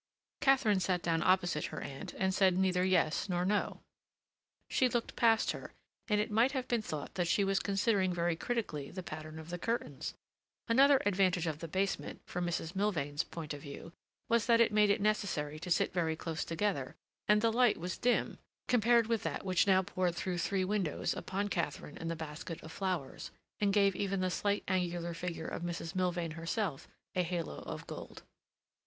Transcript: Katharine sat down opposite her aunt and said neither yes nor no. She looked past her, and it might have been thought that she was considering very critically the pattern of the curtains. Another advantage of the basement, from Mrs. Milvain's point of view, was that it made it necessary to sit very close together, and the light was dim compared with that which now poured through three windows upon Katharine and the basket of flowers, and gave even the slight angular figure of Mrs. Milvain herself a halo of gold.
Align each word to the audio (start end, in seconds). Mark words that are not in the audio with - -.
Katharine 0.39 0.79
sat 0.79 1.03
down 1.03 1.21
opposite 1.21 1.65
her 1.65 1.79
aunt 1.79 2.13
and 2.15 2.33
said 2.33 2.57
neither 2.57 2.83
yes 2.83 3.29
nor 3.29 3.45
no. 3.45 3.81
She 4.67 4.89
looked 4.89 5.15
past 5.15 5.51
her, 5.51 5.73
and 6.07 6.19
it 6.19 6.31
might 6.31 6.53
have 6.53 6.67
been 6.67 6.81
thought 6.81 7.13
that 7.13 7.27
she 7.27 7.43
was 7.43 7.59
considering 7.59 8.11
very 8.11 8.35
critically 8.35 8.89
the 8.89 9.03
pattern 9.03 9.37
of 9.37 9.51
the 9.51 9.59
curtains. 9.59 10.15
Another 10.67 11.01
advantage 11.05 11.45
of 11.45 11.59
the 11.59 11.67
basement, 11.67 12.19
from 12.25 12.47
Mrs. 12.47 12.75
Milvain's 12.75 13.23
point 13.23 13.53
of 13.53 13.61
view, 13.61 13.93
was 14.27 14.47
that 14.47 14.59
it 14.59 14.71
made 14.71 14.89
it 14.89 15.01
necessary 15.01 15.59
to 15.59 15.69
sit 15.69 15.93
very 15.93 16.15
close 16.15 16.43
together, 16.43 16.95
and 17.27 17.41
the 17.43 17.53
light 17.53 17.77
was 17.77 17.95
dim 17.99 18.39
compared 18.67 19.05
with 19.05 19.21
that 19.21 19.45
which 19.45 19.67
now 19.67 19.83
poured 19.83 20.15
through 20.15 20.39
three 20.39 20.63
windows 20.65 21.13
upon 21.13 21.47
Katharine 21.47 21.99
and 21.99 22.09
the 22.09 22.15
basket 22.15 22.59
of 22.63 22.71
flowers, 22.71 23.29
and 23.59 23.71
gave 23.71 23.95
even 23.95 24.21
the 24.21 24.31
slight 24.31 24.63
angular 24.67 25.13
figure 25.13 25.47
of 25.47 25.61
Mrs. 25.61 25.93
Milvain 25.93 26.31
herself 26.31 26.87
a 27.13 27.21
halo 27.21 27.59
of 27.67 27.85
gold. 27.85 28.23